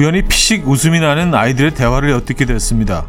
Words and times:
우연히 0.00 0.22
피식 0.22 0.66
웃음이 0.66 0.98
나는 0.98 1.34
아이들의 1.34 1.74
대화를 1.74 2.08
엿듣게 2.08 2.46
됐습니다. 2.46 3.06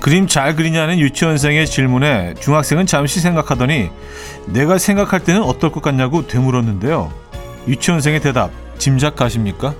그림 0.00 0.26
잘 0.26 0.56
그리냐는 0.56 0.98
유치원생의 0.98 1.64
질문에 1.64 2.34
중학생은 2.40 2.86
잠시 2.86 3.20
생각하더니 3.20 3.90
내가 4.46 4.78
생각할 4.78 5.20
때는 5.20 5.44
어떨 5.44 5.70
것 5.70 5.80
같냐고 5.80 6.26
되물었는데요. 6.26 7.12
유치원생의 7.68 8.18
대답 8.18 8.50
짐작 8.78 9.14
가십니까? 9.14 9.76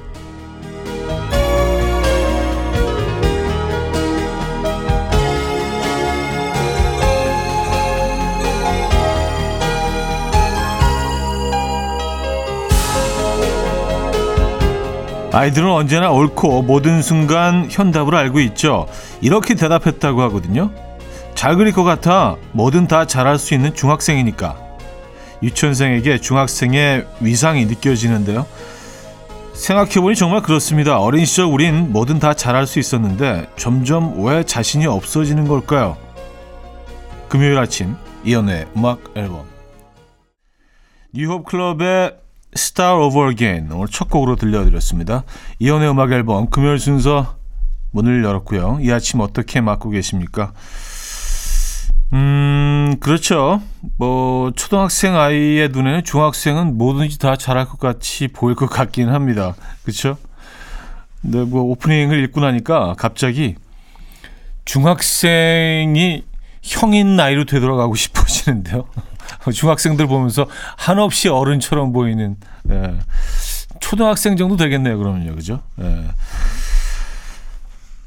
아이들은 15.33 15.71
언제나 15.71 16.11
옳고 16.11 16.63
모든 16.63 17.03
순간 17.03 17.69
현답을 17.71 18.15
알고 18.15 18.41
있죠. 18.41 18.87
이렇게 19.21 19.55
대답했다고 19.55 20.23
하거든요. 20.23 20.71
잘 21.35 21.57
그릴 21.57 21.73
것 21.73 21.85
같아 21.85 22.37
뭐든 22.53 22.89
다 22.89 23.07
잘할 23.07 23.39
수 23.39 23.55
있는 23.55 23.75
중학생이니까. 23.75 24.57
유치원생에게 25.43 26.19
중학생의 26.19 27.07
위상이 27.21 27.67
느껴지는데요. 27.67 28.47
생각해보니 29.53 30.17
정말 30.17 30.41
그렇습니다. 30.41 30.99
어린 30.99 31.25
시절 31.25 31.47
우린 31.47 31.93
뭐든 31.93 32.21
다 32.21 32.33
잘할 32.33 32.67
수 32.67 32.79
있었는데 32.79 33.49
점점 33.57 34.25
왜 34.25 34.43
자신이 34.45 34.87
없어지는 34.87 35.47
걸까요? 35.47 35.97
금요일 37.29 37.59
아침 37.59 37.97
이연의 38.25 38.67
음악 38.77 39.01
앨범 39.15 39.45
뉴홉 41.13 41.45
클럽의 41.45 42.17
Star 42.57 43.01
Over 43.01 43.31
Again 43.31 43.71
오늘 43.73 43.89
첫 43.89 44.09
곡으로 44.09 44.37
들려드렸습니다. 44.37 45.25
이연의 45.59 45.91
음악 45.91 46.13
앨범 46.13 46.49
금요일 46.51 46.79
순서 46.79 47.37
문을 47.91 48.25
열었고요. 48.25 48.79
이 48.83 48.91
아침 48.91 49.21
어떻게 49.21 49.61
맞고 49.61 49.91
계십니까? 49.91 50.53
음, 52.13 52.97
그렇죠. 53.01 53.61
뭐, 53.99 54.51
초등학생 54.57 55.17
아이의 55.17 55.69
눈에는 55.71 56.05
중학생은 56.05 56.79
뭐든지 56.79 57.19
다 57.19 57.37
잘할 57.37 57.67
것 57.67 57.79
같이 57.79 58.29
보일 58.29 58.57
것 58.57 58.67
같긴 58.69 59.11
합니다. 59.11 59.55
그렇죠? 59.83 60.17
근데 61.21 61.45
뭐, 61.45 61.63
오프닝을 61.63 62.23
읽고 62.25 62.41
나니까 62.41 62.95
갑자기 62.97 63.57
중학생이 64.65 66.25
형인 66.63 67.17
나이로 67.17 67.45
되돌아가고 67.45 67.95
싶어지는데요. 67.97 68.87
중학생들 69.53 70.07
보면서 70.07 70.47
한없이 70.77 71.29
어른처럼 71.29 71.93
보이는, 71.93 72.37
예. 72.71 72.95
초등학생 73.81 74.37
정도 74.37 74.57
되겠네요, 74.57 74.99
그러면요. 74.99 75.35
그죠? 75.35 75.63
예. 75.81 76.09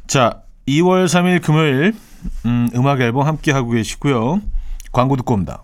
자, 0.08 0.42
2월 0.68 1.06
3일 1.06 1.42
금요일 1.42 1.94
음, 2.46 2.70
음악 2.76 3.02
앨범 3.02 3.26
함께 3.26 3.52
하고 3.52 3.72
계시고요. 3.72 4.42
광고 4.92 5.16
듣고 5.16 5.34
옵니다. 5.34 5.64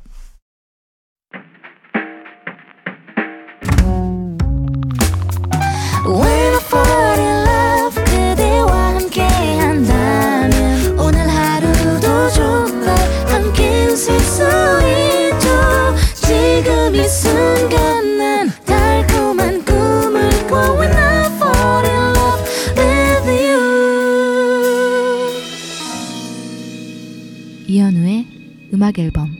음악 28.98 29.00
앨범 29.00 29.36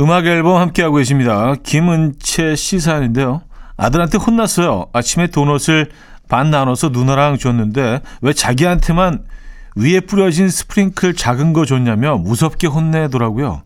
음악 0.00 0.26
앨범 0.26 0.60
함께하고 0.60 0.96
계십니다. 0.96 1.54
김은채 1.62 2.56
씨 2.56 2.80
사연인데요. 2.80 3.42
아들한테 3.76 4.18
혼났어요. 4.18 4.86
아침에 4.92 5.28
도넛을 5.28 5.90
반 6.28 6.50
나눠서 6.50 6.88
누나랑 6.90 7.38
줬는데 7.38 8.02
왜 8.22 8.32
자기한테만 8.32 9.24
위에 9.76 10.00
뿌려진 10.00 10.48
스프링클 10.48 11.14
작은 11.14 11.52
거 11.52 11.64
줬냐며 11.64 12.16
무섭게 12.18 12.66
혼내더라고요. 12.66 13.62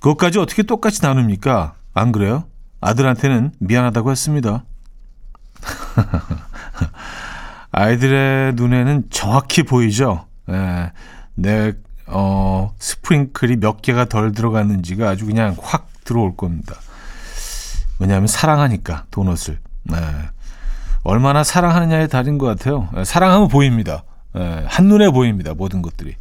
그것까지 0.00 0.38
어떻게 0.38 0.62
똑같이 0.62 1.02
나눕니까? 1.02 1.74
안 1.94 2.12
그래요? 2.12 2.44
아들한테는 2.80 3.52
미안하다고 3.60 4.10
했습니다. 4.10 4.64
아이들의 7.72 8.54
눈에는 8.54 9.04
정확히 9.10 9.62
보이죠. 9.62 10.26
예, 10.50 10.92
내 11.34 11.72
어, 12.06 12.74
스프링클이 12.78 13.56
몇 13.56 13.80
개가 13.80 14.04
덜 14.04 14.32
들어갔는지가 14.32 15.08
아주 15.08 15.26
그냥 15.26 15.56
확 15.60 15.88
들어올 16.04 16.36
겁니다. 16.36 16.76
왜냐하면 17.98 18.26
사랑하니까 18.26 19.06
도넛을. 19.10 19.58
예, 19.92 19.96
얼마나 21.02 21.42
사랑하느냐에 21.42 22.08
달인 22.08 22.36
것 22.38 22.46
같아요. 22.46 22.88
예, 22.96 23.04
사랑하면 23.04 23.48
보입니다. 23.48 24.04
예, 24.36 24.64
한눈에 24.66 25.10
보입니다. 25.10 25.54
모든 25.54 25.80
것들이. 25.80 26.14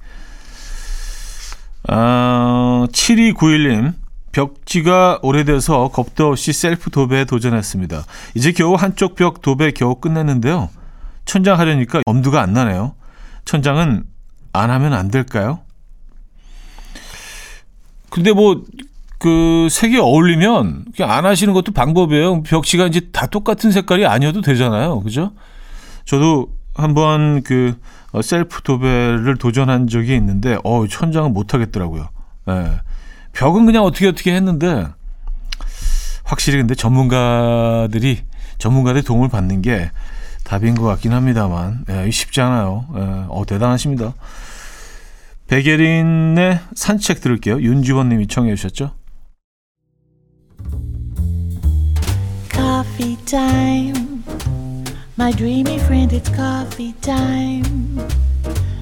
어, 1.90 2.86
7291님. 2.92 3.94
벽지가 4.32 5.20
오래돼서 5.24 5.90
겁도 5.90 6.30
없이 6.30 6.54
셀프 6.54 6.90
도배에 6.90 7.26
도전했습니다. 7.26 8.06
이제 8.34 8.54
겨우 8.54 8.76
한쪽 8.76 9.16
벽 9.16 9.42
도배 9.42 9.72
겨우 9.72 9.96
끝냈는데요. 9.96 10.70
천장 11.26 11.60
하려니까 11.60 12.02
엄두가 12.06 12.42
안 12.42 12.54
나네요. 12.54 12.96
천장은 13.46 14.04
안 14.54 14.70
하면 14.70 14.94
안 14.94 15.10
될까요? 15.10 15.60
근데 18.10 18.34
뭐, 18.34 18.64
그, 19.18 19.68
색이 19.70 19.98
어울리면 20.00 20.86
그냥 20.96 21.12
안 21.12 21.26
하시는 21.26 21.54
것도 21.54 21.72
방법이에요. 21.72 22.44
벽지가 22.44 22.88
이제 22.88 23.10
다 23.12 23.28
똑같은 23.28 23.72
색깔이 23.72 24.06
아니어도 24.06 24.42
되잖아요. 24.42 25.00
그죠? 25.02 25.32
저도 26.06 26.48
한번 26.74 27.42
그, 27.44 27.80
어, 28.12 28.22
셀프 28.22 28.62
도배를 28.64 29.38
도전한 29.38 29.88
적이 29.88 30.16
있는데, 30.16 30.58
어, 30.64 30.86
천장은 30.88 31.34
못 31.34 31.54
하겠더라고요. 31.54 32.10
예. 32.50 32.82
벽은 33.34 33.66
그냥 33.66 33.84
어떻게 33.84 34.08
어떻게 34.08 34.34
했는데, 34.34 34.88
확실히 36.24 36.58
근데 36.58 36.76
전문가들이, 36.76 38.24
전문가들 38.58 39.04
도움을 39.04 39.30
받는 39.30 39.62
게 39.62 39.92
답인 40.52 40.76
것 40.76 40.84
같긴 40.84 41.14
합니다만 41.14 41.86
예, 41.88 42.12
쉽지 42.12 42.42
않아요. 42.42 42.86
예, 42.94 43.00
어, 43.30 43.46
대단하십니다. 43.48 44.14
백예린의 45.48 46.60
산책 46.76 47.22
들을게요. 47.22 47.62
윤지원 47.62 48.10
님이 48.10 48.28
청해 48.28 48.54
주셨죠. 48.56 48.92
Coffee 52.52 53.16
time. 53.24 54.24
My 55.18 55.32
dreamy 55.32 55.78
friend, 55.78 56.14
it's 56.14 56.30
coffee 56.36 56.96
time. 57.00 58.02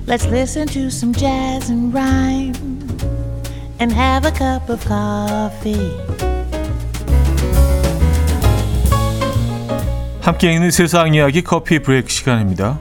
Let's 0.08 0.26
listen 0.26 0.66
to 0.70 0.88
some 0.88 1.14
jazz 1.14 1.70
and 1.70 1.94
rhyme 1.94 2.56
and 3.80 3.94
have 3.94 4.26
a 4.26 4.32
cup 4.32 4.72
of 4.72 4.84
coffee. 4.88 6.09
함께 10.30 10.54
있는 10.54 10.70
세상 10.70 11.16
이야기 11.16 11.42
커피 11.42 11.80
브레이크 11.80 12.08
시간입니다. 12.08 12.78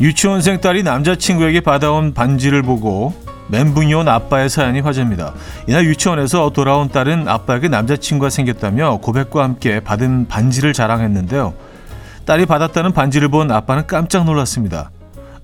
유치원생 0.00 0.62
딸이 0.62 0.82
남자친구에게 0.82 1.60
받아온 1.60 2.14
반지를 2.14 2.62
보고 2.62 3.12
멘붕이 3.48 3.92
온 3.92 4.08
아빠의 4.08 4.48
사연이 4.48 4.80
화제입니다. 4.80 5.34
이날 5.66 5.84
유치원에서 5.84 6.52
돌아온 6.54 6.88
딸은 6.88 7.28
아빠에게 7.28 7.68
남자친구가 7.68 8.30
생겼다며 8.30 9.00
고백과 9.02 9.42
함께 9.42 9.80
받은 9.80 10.28
반지를 10.28 10.72
자랑했는데요. 10.72 11.52
딸이 12.24 12.46
받았다는 12.46 12.92
반지를 12.92 13.28
본 13.28 13.50
아빠는 13.50 13.86
깜짝 13.86 14.24
놀랐습니다. 14.24 14.90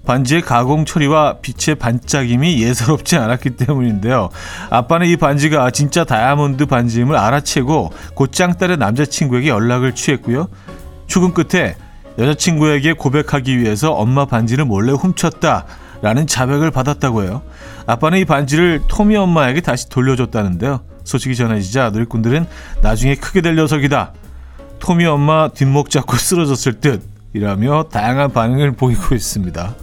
반지의 0.07 0.43
가공 0.43 0.85
처리와 0.85 1.39
빛의 1.43 1.77
반짝임이 1.77 2.63
예사롭지 2.63 3.17
않았기 3.17 3.51
때문인데요. 3.51 4.31
아빠는 4.71 5.07
이 5.07 5.17
반지가 5.17 5.71
진짜 5.71 6.05
다이아몬드 6.05 6.67
반지임을 6.67 7.17
알아채고 7.17 7.93
곧장 8.15 8.55
딸의 8.57 8.79
남자친구에게 8.79 9.49
연락을 9.49 9.95
취했고요. 9.95 10.49
출근 11.07 11.33
끝에 11.35 11.77
여자친구에게 12.19 12.95
고백하기 12.95 13.59
위해서 13.59 13.93
엄마 13.93 14.25
반지를 14.25 14.65
몰래 14.65 14.93
훔쳤다. 14.93 15.67
라는 16.03 16.27
자백을 16.27 16.73
받았다고 16.73 17.23
해요. 17.23 17.43
아빠는 17.87 18.19
이 18.19 18.25
반지를 18.25 18.83
토미 18.89 19.17
엄마에게 19.17 19.61
다시 19.61 19.89
돌려줬다는데요. 19.89 20.81
소식이 21.05 21.37
전해지자 21.37 21.91
누리꾼들은 21.91 22.47
나중에 22.83 23.15
크게 23.15 23.41
될 23.41 23.55
녀석이다. 23.55 24.13
토미 24.81 25.07
엄마 25.07 25.49
뒷목 25.49 25.91
잡고 25.91 26.17
쓰러졌을 26.17 26.81
듯 26.81 27.03
이라며 27.35 27.85
다양한 27.85 28.33
반응을 28.33 28.73
보이고 28.73 29.15
있습니다. 29.15 29.75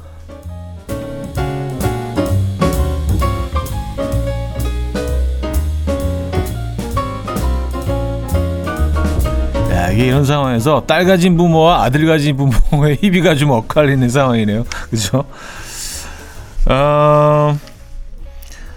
이게 10.00 10.08
이런 10.08 10.24
상황에서 10.24 10.84
딸 10.88 11.04
가진 11.04 11.36
부모와 11.36 11.84
아들 11.84 12.06
가진 12.06 12.38
부모의 12.38 13.00
희비가 13.04 13.36
좀 13.36 13.50
엇갈리는 13.50 14.08
상황이네요. 14.08 14.64
그죠? 14.90 15.26
어, 16.68 17.60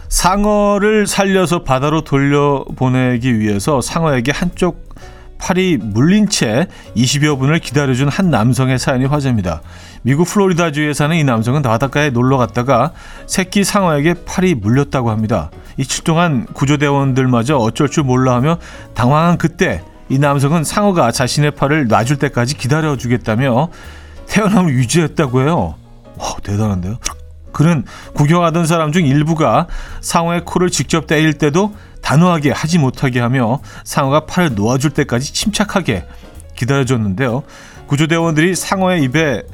상어를 0.08 1.06
살려서 1.06 1.62
바다로 1.62 2.00
돌려보내기 2.00 3.38
위해서 3.38 3.80
상어에게 3.80 4.32
한쪽 4.32 4.92
팔이 5.38 5.78
물린 5.80 6.28
채 6.28 6.66
20여 6.96 7.38
분을 7.38 7.60
기다려준 7.60 8.08
한 8.08 8.30
남성의 8.32 8.80
사연이 8.80 9.04
화제입니다. 9.04 9.62
미국 10.02 10.24
플로리다주에 10.26 10.92
사는 10.92 11.14
이 11.14 11.22
남성은 11.22 11.62
바닷가에 11.62 12.10
놀러 12.10 12.36
갔다가 12.36 12.90
새끼 13.28 13.62
상어에게 13.62 14.14
팔이 14.26 14.56
물렸다고 14.56 15.10
합니다. 15.10 15.52
이칠 15.76 16.02
동안 16.02 16.46
구조대원들마저 16.46 17.58
어쩔 17.58 17.88
줄 17.88 18.02
몰라 18.02 18.34
하며 18.34 18.58
당황한 18.94 19.38
그때 19.38 19.82
이 20.12 20.18
남성은 20.18 20.62
상어가 20.62 21.10
자신의 21.10 21.52
팔을 21.52 21.88
놔줄 21.88 22.18
때까지 22.18 22.58
기다려주겠다며 22.58 23.70
태어남을 24.26 24.74
유지했다고 24.74 25.40
해요. 25.40 25.74
와, 26.18 26.36
대단한데요? 26.42 26.98
그는 27.50 27.86
구경하던 28.12 28.66
사람 28.66 28.92
중 28.92 29.06
일부가 29.06 29.68
상어의 30.02 30.44
코를 30.44 30.68
직접 30.68 31.06
때릴 31.06 31.32
때도 31.38 31.74
단호하게 32.02 32.50
하지 32.50 32.78
못하게 32.78 33.20
하며 33.20 33.60
상어가 33.84 34.26
팔을 34.26 34.54
놓아줄 34.54 34.90
때까지 34.90 35.32
침착하게 35.32 36.04
기다려줬는데요. 36.56 37.42
구조대원들이 37.86 38.54
상어의 38.54 39.04
입에 39.04 39.44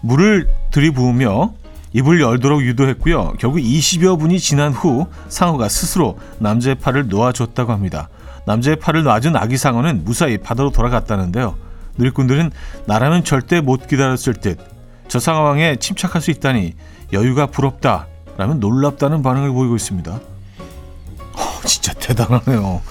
물을 0.00 0.48
들이부으며 0.72 1.54
입을 1.92 2.20
열도록 2.20 2.62
유도했고요. 2.62 3.34
결국 3.38 3.58
20여 3.58 4.18
분이 4.18 4.40
지난 4.40 4.72
후 4.72 5.06
상어가 5.28 5.68
스스로 5.68 6.18
남자의 6.40 6.74
팔을 6.74 7.06
놓아줬다고 7.06 7.70
합니다. 7.70 8.08
남자의 8.46 8.76
팔을 8.76 9.02
놔준 9.04 9.36
아기 9.36 9.56
상어는 9.56 10.04
무사히 10.04 10.38
바다로 10.38 10.70
돌아갔다는데요. 10.70 11.56
누리꾼들은 11.96 12.50
나라면 12.86 13.24
절대 13.24 13.60
못 13.60 13.86
기다렸을 13.86 14.34
듯 14.34 14.74
저 15.08 15.18
상황에 15.20 15.76
침착할 15.76 16.20
수 16.22 16.30
있다니 16.30 16.74
여유가 17.12 17.46
부럽다 17.46 18.06
라면 18.36 18.60
놀랍다는 18.60 19.22
반응을 19.22 19.52
보이고 19.52 19.76
있습니다. 19.76 20.12
어, 20.12 21.60
진짜 21.64 21.92
대단하네요. 21.94 22.82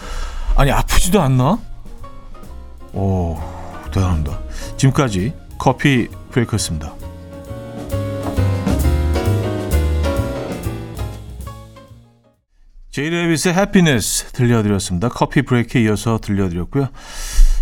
아니 0.56 0.72
아프지도 0.72 1.22
않나? 1.22 1.60
오 2.94 3.38
대단합니다. 3.92 4.40
지금까지 4.78 5.34
커피 5.58 6.08
브레이크였습니다. 6.32 6.94
제이레비스의 12.94 13.56
해피니스 13.56 14.34
들려드렸습니다. 14.34 15.10
커피 15.10 15.42
브레이크에 15.42 15.82
이어서 15.82 16.20
들려드렸고요. 16.20 16.90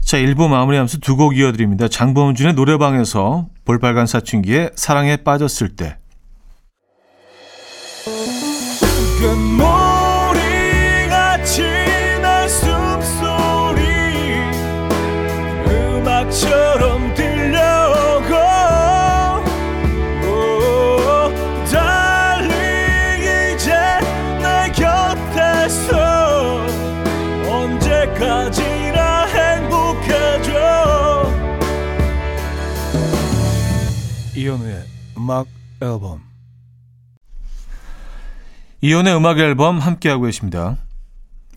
자, 0.03 0.17
1부 0.17 0.49
마무리하면서 0.49 0.97
두 0.97 1.15
곡 1.15 1.37
이어드립니다. 1.37 1.87
장범준의 1.87 2.53
노래방에서 2.53 3.47
볼빨간 3.63 4.07
사춘기에 4.07 4.71
사랑에 4.75 5.15
빠졌을 5.17 5.69
때 5.69 5.97
이현우의 34.41 34.83
음악 35.17 35.45
앨범 35.81 36.23
이현우의 38.81 39.15
음악 39.15 39.37
앨범 39.37 39.77
함께하고 39.77 40.23
계십니다. 40.23 40.77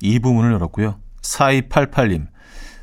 이 0.02 0.18
부분을 0.18 0.52
열었고요. 0.52 1.00
4288님 1.22 2.26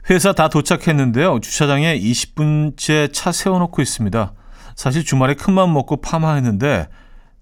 회사 0.09 0.33
다 0.33 0.48
도착했는데요. 0.50 1.39
주차장에 1.42 2.00
20분째 2.00 3.13
차 3.13 3.31
세워놓고 3.31 3.81
있습니다. 3.83 4.33
사실 4.75 5.06
주말에 5.06 5.36
큰맘 5.36 5.71
먹고 5.71 6.01
파마했는데 6.01 6.88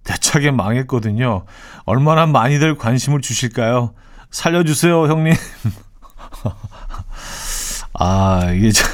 대차게 0.03 0.51
망했거든요. 0.51 1.45
얼마나 1.85 2.25
많이들 2.25 2.75
관심을 2.75 3.21
주실까요? 3.21 3.94
살려주세요, 4.31 5.07
형님. 5.07 5.33
아, 7.94 8.52
이게 8.54 8.72
참, 8.72 8.88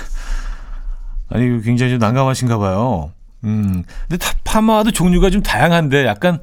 아니, 1.29 1.61
굉장히 1.61 1.91
좀 1.91 1.99
난감하신가 1.99 2.57
봐요. 2.57 3.11
음, 3.43 3.83
근데 4.07 4.17
다, 4.17 4.33
파마도 4.43 4.91
종류가 4.91 5.29
좀 5.29 5.43
다양한데 5.43 6.05
약간 6.05 6.39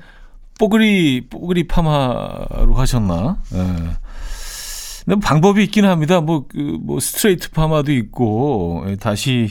뽀글이 0.58 1.28
뽀글이 1.30 1.66
파마로 1.66 2.74
하셨나? 2.74 3.38
예. 3.54 3.58
근데 5.04 5.16
뭐 5.16 5.18
방법이 5.20 5.64
있긴 5.64 5.84
합니다. 5.84 6.20
뭐, 6.20 6.44
그, 6.48 6.78
뭐, 6.80 7.00
스트레이트 7.00 7.50
파마도 7.50 7.92
있고, 7.92 8.84
예, 8.86 8.96
다시, 8.96 9.50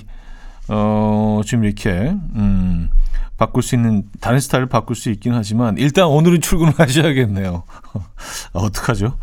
어, 0.70 1.42
좀 1.46 1.66
이렇게, 1.66 1.90
음, 1.92 2.90
바꿀 3.38 3.62
수 3.64 3.76
있는, 3.76 4.04
다른 4.22 4.40
스타일을 4.40 4.70
바꿀 4.70 4.96
수 4.96 5.10
있긴 5.10 5.34
하지만, 5.34 5.78
일단 5.78 6.06
오늘은 6.06 6.40
출근을 6.40 6.74
하셔야겠네요. 6.80 7.64
어떡하죠? 8.54 9.18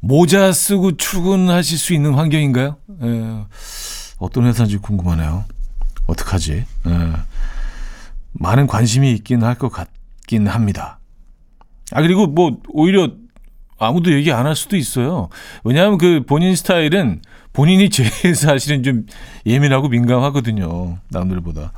모자 0.00 0.52
쓰고 0.52 0.96
출근하실 0.96 1.78
수 1.78 1.94
있는 1.94 2.14
환경인가요? 2.14 2.76
예, 3.02 3.44
어떤 4.18 4.46
회사인지 4.46 4.78
궁금하네요. 4.78 5.44
어떡하지? 6.06 6.64
예. 6.86 7.12
많은 8.32 8.66
관심이 8.66 9.12
있긴 9.12 9.42
할 9.42 9.56
것 9.56 9.70
같긴 9.70 10.46
합니다. 10.46 11.00
아, 11.92 12.02
그리고 12.02 12.26
뭐, 12.26 12.58
오히려 12.68 13.10
아무도 13.78 14.12
얘기 14.12 14.32
안 14.32 14.46
할 14.46 14.54
수도 14.54 14.76
있어요. 14.76 15.28
왜냐하면 15.64 15.98
그 15.98 16.22
본인 16.26 16.54
스타일은 16.54 17.22
본인이 17.52 17.90
제일 17.90 18.10
사실은 18.36 18.82
좀 18.82 19.06
예민하고 19.46 19.88
민감하거든요. 19.88 20.98
남들보다. 21.10 21.72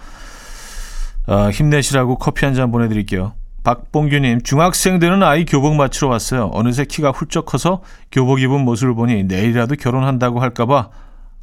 아, 1.26 1.50
힘내시라고 1.50 2.18
커피 2.18 2.44
한 2.44 2.54
잔 2.54 2.70
보내드릴게요. 2.70 3.34
박봉규님, 3.68 4.44
중학생 4.44 4.98
되는 4.98 5.22
아이 5.22 5.44
교복 5.44 5.74
맞추러 5.74 6.08
왔어요. 6.08 6.48
어느새 6.54 6.86
키가 6.86 7.10
훌쩍 7.10 7.44
커서 7.44 7.82
교복 8.10 8.40
입은 8.40 8.64
모습을 8.64 8.94
보니 8.94 9.24
내일이라도 9.24 9.74
결혼한다고 9.74 10.40
할까봐 10.40 10.88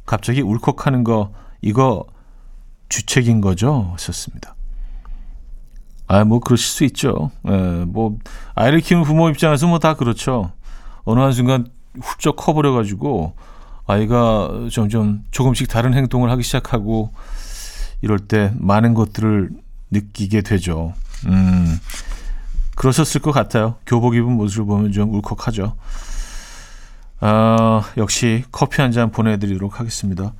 갑자기 0.04 0.40
울컥하는 0.40 1.04
거, 1.04 1.30
이거 1.62 2.04
주책인 2.88 3.40
거죠? 3.40 3.90
하셨습니다. 3.92 4.56
아, 6.08 6.24
뭐, 6.24 6.40
그러실 6.40 6.66
수 6.66 6.82
있죠. 6.86 7.30
예, 7.46 7.84
뭐, 7.86 8.18
아이를 8.56 8.80
키우는 8.80 9.04
부모 9.04 9.28
입장에서 9.30 9.68
뭐 9.68 9.78
다 9.78 9.94
그렇죠. 9.94 10.50
어느 11.04 11.20
한순간 11.20 11.68
훌쩍 12.00 12.34
커버려가지고, 12.34 13.34
아이가 13.86 14.50
점점 14.72 15.22
조금씩 15.30 15.68
다른 15.68 15.94
행동을 15.94 16.28
하기 16.32 16.42
시작하고, 16.42 17.12
이럴 18.02 18.18
때 18.18 18.52
많은 18.56 18.94
것들을 18.94 19.50
느끼게 19.92 20.40
되죠. 20.40 20.92
음, 21.26 21.65
그러셨을 22.76 23.20
것 23.20 23.32
같아요. 23.32 23.76
교복 23.86 24.14
입은 24.14 24.30
모습을 24.32 24.66
보면 24.66 24.92
좀 24.92 25.12
울컥하죠. 25.12 25.74
아, 27.20 27.82
역시 27.96 28.44
커피 28.52 28.80
한 28.82 28.92
잔 28.92 29.10
보내드리도록 29.10 29.80
하겠습니다. 29.80 30.32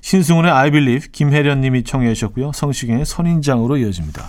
신승훈의 0.00 0.50
I 0.50 0.70
Believe 0.70 1.10
김혜련 1.12 1.60
님이 1.60 1.84
청해 1.84 2.14
주셨고요. 2.14 2.52
성시경의 2.52 3.04
선인장으로 3.04 3.76
이어집니다. 3.76 4.28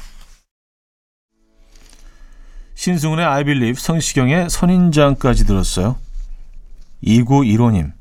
신승훈의 2.76 3.26
I 3.26 3.44
Believe 3.44 3.80
성시경의 3.82 4.50
선인장까지 4.50 5.46
들었어요. 5.46 5.96
2915님. 7.04 7.92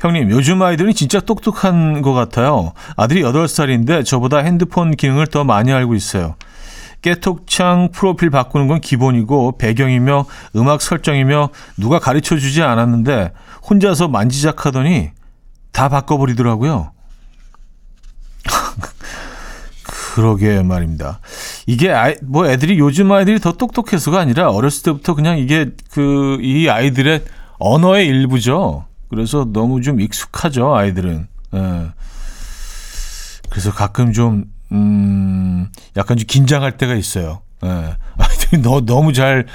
형님, 0.00 0.30
요즘 0.32 0.60
아이들은 0.60 0.94
진짜 0.94 1.20
똑똑한 1.20 2.02
것 2.02 2.12
같아요. 2.12 2.72
아들이 2.96 3.22
8살인데 3.22 4.04
저보다 4.04 4.38
핸드폰 4.38 4.96
기능을 4.96 5.28
더 5.28 5.44
많이 5.44 5.72
알고 5.72 5.94
있어요. 5.94 6.34
깨톡창 7.02 7.90
프로필 7.92 8.30
바꾸는 8.30 8.68
건 8.68 8.80
기본이고 8.80 9.58
배경이며 9.58 10.24
음악 10.56 10.80
설정이며 10.82 11.50
누가 11.76 11.98
가르쳐 11.98 12.38
주지 12.38 12.62
않았는데 12.62 13.32
혼자서 13.68 14.08
만지작하더니 14.08 15.10
다 15.72 15.88
바꿔버리더라고요. 15.88 16.92
그러게 20.14 20.62
말입니다. 20.62 21.20
이게 21.66 21.90
아이, 21.90 22.14
뭐 22.22 22.46
애들이 22.46 22.78
요즘 22.78 23.10
아이들이 23.12 23.40
더 23.40 23.52
똑똑해서가 23.52 24.20
아니라 24.20 24.50
어렸을 24.50 24.82
때부터 24.82 25.14
그냥 25.14 25.38
이게 25.38 25.70
그 25.90 26.38
이 26.42 26.68
아이들의 26.68 27.24
언어의 27.58 28.06
일부죠. 28.06 28.86
그래서 29.08 29.46
너무 29.52 29.80
좀 29.80 30.00
익숙하죠 30.00 30.74
아이들은. 30.74 31.28
예. 31.54 31.88
그래서 33.50 33.72
가끔 33.72 34.12
좀, 34.12 34.46
음, 34.72 35.68
약간 35.96 36.16
좀 36.16 36.26
긴장할 36.26 36.76
때가 36.76 36.94
있어요. 36.94 37.42
예. 37.64 37.96
너, 38.62 38.80
너무 38.80 39.12
잘, 39.12 39.46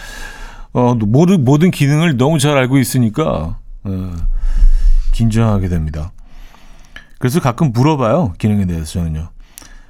어, 0.73 0.95
모든, 0.95 1.43
모든 1.43 1.71
기능을 1.71 2.17
너무 2.17 2.39
잘 2.39 2.57
알고 2.57 2.77
있으니까, 2.77 3.57
어, 3.83 4.13
긴장하게 5.13 5.69
됩니다. 5.69 6.11
그래서 7.19 7.39
가끔 7.39 7.71
물어봐요. 7.71 8.33
기능에 8.37 8.65
대해서 8.65 8.85
저는요. 8.85 9.29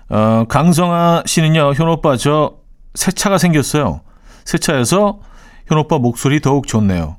어, 0.10 0.46
강성아 0.48 1.24
씨는요, 1.26 1.74
현오빠 1.74 2.18
저 2.18 2.68
새 2.98 3.12
차가 3.12 3.38
생겼어요. 3.38 4.02
새 4.44 4.58
차에서 4.58 5.20
현오빠 5.68 6.00
목소리 6.00 6.42
더욱 6.42 6.66
좋네요. 6.66 7.18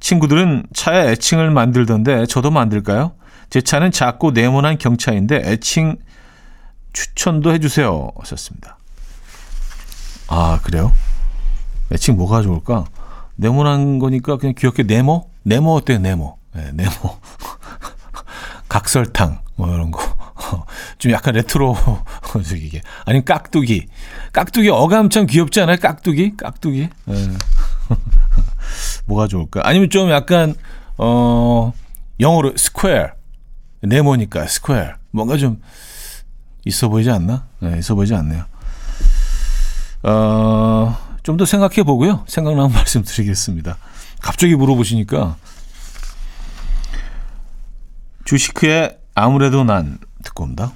친구들은 0.00 0.64
차에 0.72 1.10
애칭을 1.10 1.50
만들던데 1.50 2.24
저도 2.24 2.50
만들까요? 2.50 3.12
제 3.50 3.60
차는 3.60 3.90
작고 3.90 4.30
네모난 4.30 4.78
경차인데 4.78 5.42
애칭 5.44 5.96
추천도 6.94 7.52
해주세요. 7.52 8.12
하셨습니다. 8.18 8.78
아, 10.28 10.60
그래요? 10.62 10.92
애칭 11.92 12.16
뭐가 12.16 12.40
좋을까? 12.40 12.86
네모난 13.36 13.98
거니까 13.98 14.38
그냥 14.38 14.54
귀엽게 14.56 14.84
네모? 14.84 15.28
네모 15.42 15.74
어때요, 15.74 15.98
네모? 15.98 16.38
네, 16.54 16.70
네모. 16.72 16.92
각설탕, 18.70 19.40
뭐 19.56 19.68
이런 19.74 19.90
거. 19.90 20.00
좀 20.98 21.12
약간 21.12 21.34
레트로, 21.34 21.76
이게. 22.56 22.80
아니면 23.04 23.24
깍두기. 23.24 23.86
깍두기 24.32 24.70
어감 24.70 25.10
참 25.10 25.26
귀엽지 25.26 25.60
않아요? 25.60 25.76
깍두기? 25.76 26.36
깍두기? 26.36 26.88
네. 27.04 27.28
뭐가 29.06 29.26
좋을까? 29.26 29.60
아니면 29.64 29.90
좀 29.90 30.10
약간, 30.10 30.54
어, 30.96 31.72
영어로 32.20 32.56
square. 32.56 33.08
네모니까 33.82 34.46
square. 34.46 34.94
뭔가 35.10 35.36
좀 35.36 35.60
있어 36.64 36.88
보이지 36.88 37.10
않나? 37.10 37.44
네, 37.60 37.78
있어 37.78 37.94
보이지 37.94 38.14
않네요. 38.14 38.44
어, 40.02 40.96
좀 41.22 41.36
더 41.36 41.44
생각해 41.46 41.82
보고요. 41.84 42.24
생각나면 42.26 42.72
말씀드리겠습니다. 42.76 43.76
갑자기 44.20 44.54
물어보시니까 44.56 45.36
주시크의 48.24 48.98
아무래도 49.14 49.64
난 49.64 49.98
듣고 50.22 50.44
옵니다. 50.44 50.72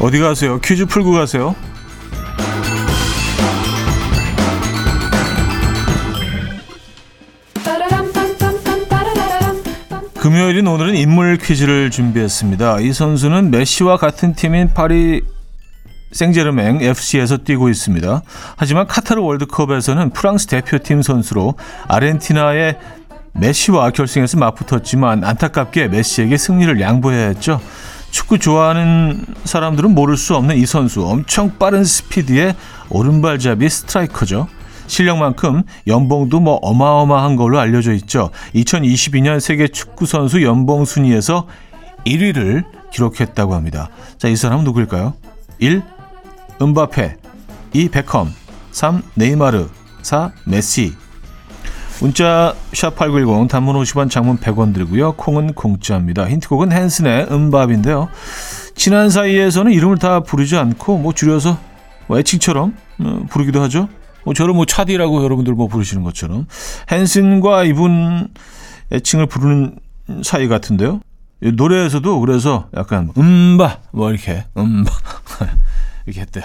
어디 0.00 0.18
가세요? 0.18 0.58
퀴즈 0.60 0.86
풀고 0.86 1.12
가세요. 1.12 1.54
금요일인 10.18 10.66
오늘은 10.66 10.96
인물 10.96 11.36
퀴즈를 11.38 11.90
준비했습니다. 11.90 12.80
이 12.80 12.92
선수는 12.92 13.50
메시와 13.50 13.96
같은 13.96 14.34
팀인 14.34 14.72
파리 14.74 15.22
생제르맹 16.12 16.82
FC에서 16.82 17.38
뛰고 17.38 17.68
있습니다. 17.68 18.22
하지만 18.56 18.86
카타르 18.86 19.20
월드컵에서는 19.22 20.10
프랑스 20.10 20.46
대표팀 20.46 21.02
선수로 21.02 21.54
아르헨티나의 21.88 22.78
메시와 23.32 23.90
결승에서 23.90 24.38
맞붙었지만 24.38 25.24
안타깝게 25.24 25.88
메시에게 25.88 26.36
승리를 26.36 26.80
양보해야 26.80 27.28
했죠. 27.28 27.60
축구 28.10 28.38
좋아하는 28.38 29.24
사람들은 29.44 29.94
모를 29.94 30.16
수 30.16 30.34
없는 30.36 30.56
이 30.56 30.66
선수 30.66 31.06
엄청 31.06 31.58
빠른 31.58 31.84
스피드의 31.84 32.54
오른발잡이 32.90 33.68
스트라이커죠. 33.68 34.48
실력만큼 34.86 35.62
연봉도 35.86 36.40
뭐 36.40 36.56
어마어마한 36.56 37.36
걸로 37.36 37.60
알려져 37.60 37.92
있죠. 37.94 38.30
2022년 38.54 39.38
세계 39.38 39.68
축구 39.68 40.06
선수 40.06 40.42
연봉 40.42 40.84
순위에서 40.84 41.46
1위를 42.04 42.64
기록했다고 42.90 43.54
합니다. 43.54 43.88
자, 44.18 44.28
이 44.28 44.34
사람은 44.34 44.64
누구일까요? 44.64 45.14
1. 45.58 45.82
음바페 46.60 47.16
2. 47.72 47.88
베컴 47.88 48.34
3. 48.72 49.02
네이마르 49.14 49.68
4. 50.02 50.32
메시 50.44 50.92
문자 52.00 52.54
샵8910 52.72 53.48
단문 53.48 53.76
50원 53.76 54.10
장문 54.10 54.38
100원 54.38 54.72
들고요. 54.72 55.12
콩은 55.12 55.52
공짜입니다. 55.52 56.28
힌트곡은 56.28 56.72
핸슨의 56.72 57.28
MMMBop인데요. 57.30 58.08
친한 58.74 59.10
사이에서는 59.10 59.70
이름을 59.72 59.98
다 59.98 60.20
부르지 60.20 60.56
않고 60.56 60.98
뭐 60.98 61.12
줄여서 61.12 61.58
뭐 62.06 62.18
애칭처럼 62.18 62.74
어, 63.00 63.20
부르기도 63.28 63.60
하죠. 63.62 63.88
뭐 64.24 64.32
저를 64.32 64.54
뭐 64.54 64.64
차디라고 64.64 65.22
여러분들 65.22 65.52
뭐 65.54 65.68
부르시는 65.68 66.02
것처럼 66.02 66.46
헨슨과 66.90 67.64
이분 67.64 68.28
애칭을 68.92 69.26
부르는 69.26 69.78
사이 70.22 70.48
같은데요. 70.48 71.00
노래에서도 71.42 72.20
그래서 72.20 72.68
약간 72.76 73.12
음바 73.16 73.78
뭐 73.92 74.10
이렇게 74.10 74.44
음바 74.56 74.90
이렇게 76.06 76.22
했대요. 76.22 76.44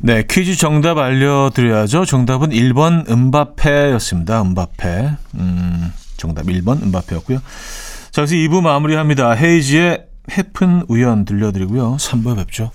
네, 0.00 0.22
퀴즈 0.22 0.56
정답 0.56 0.98
알려드려야죠. 0.98 2.04
정답은 2.04 2.50
1번 2.50 3.10
음바페였습니다. 3.10 4.42
음바페. 4.42 5.10
음, 5.34 5.92
정답 6.16 6.46
1번 6.46 6.82
음바페였고요. 6.82 7.38
자, 7.38 8.22
그래서 8.22 8.34
2부 8.34 8.60
마무리합니다. 8.62 9.32
헤이지의 9.32 10.06
해픈 10.30 10.84
우연 10.88 11.24
들려드리고요. 11.24 11.96
3부에 11.96 12.36
뵙죠. 12.36 12.70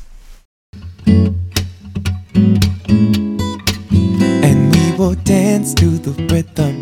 And 4.44 4.78
we 4.78 4.92
will 5.00 5.16
dance 5.24 5.74
to 5.76 6.02
the 6.02 6.14
rhythm. 6.26 6.82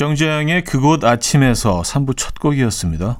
정재영의 0.00 0.64
그곳 0.64 1.04
아침에서 1.04 1.82
3부 1.82 2.16
첫 2.16 2.32
곡이었습니다. 2.40 3.18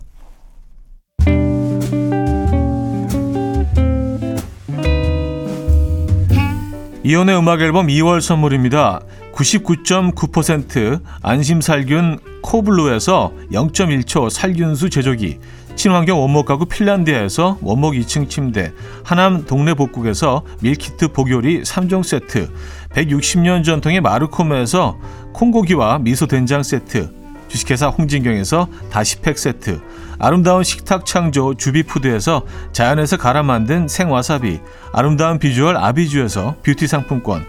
이혼의 7.04 7.36
음악 7.36 7.60
앨범 7.60 7.88
2월 7.88 8.22
선물입니다. 8.22 9.00
99.9% 9.34 11.02
안심살균 11.20 12.18
코블루에서 12.40 13.34
0.1초 13.52 14.30
살균수 14.30 14.88
제조기 14.88 15.38
친환경 15.76 16.20
원목 16.20 16.46
가구 16.46 16.66
핀란드에서 16.66 17.58
원목 17.62 17.94
2층 17.94 18.28
침대 18.28 18.72
하남 19.04 19.44
동네 19.46 19.74
복국에서 19.74 20.42
밀키트 20.60 21.08
복요리 21.08 21.62
3종 21.62 22.02
세트 22.02 22.50
160년 22.90 23.64
전통의 23.64 24.00
마르코메에서 24.00 24.98
콩고기와 25.32 26.00
미소 26.00 26.26
된장 26.26 26.62
세트, 26.62 27.10
주식회사 27.48 27.88
홍진경에서 27.88 28.68
다시팩 28.90 29.38
세트, 29.38 29.80
아름다운 30.18 30.64
식탁 30.64 31.06
창조 31.06 31.54
주비푸드에서 31.54 32.42
자연에서 32.72 33.16
갈아 33.16 33.42
만든 33.42 33.88
생와사비, 33.88 34.60
아름다운 34.92 35.38
비주얼 35.38 35.76
아비주에서 35.76 36.56
뷰티 36.62 36.86
상품권, 36.86 37.44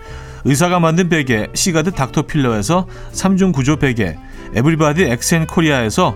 의사가 0.45 0.79
만든 0.79 1.09
베개 1.09 1.49
시가드 1.53 1.91
닥터필러에서 1.91 2.87
3중 3.13 3.53
구조 3.53 3.77
베개, 3.77 4.17
에블바디 4.55 5.03
엑센 5.03 5.47
코리아에서 5.47 6.15